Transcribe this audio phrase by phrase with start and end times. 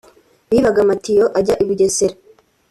[0.49, 2.15] bibaga amatiyo ajya i Bugesera